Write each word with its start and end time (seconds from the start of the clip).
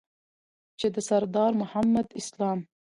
چې 0.79 0.87
د 0.93 0.95
سردار 1.09 1.51
محمد 1.61 2.07
اسلام 2.19 2.59